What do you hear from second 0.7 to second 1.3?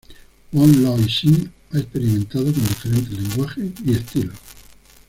Loi